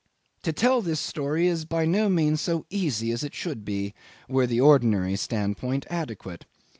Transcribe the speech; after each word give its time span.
To 0.41 0.51
tell 0.51 0.81
this 0.81 0.99
story 0.99 1.45
is 1.45 1.63
by 1.63 1.85
no 1.85 2.09
means 2.09 2.41
so 2.41 2.65
easy 2.71 3.11
as 3.11 3.23
it 3.23 3.35
should 3.35 3.63
be 3.63 3.93
were 4.27 4.47
the 4.47 4.59
ordinary 4.59 5.15
standpoint 5.15 5.85
adequate. 5.91 6.45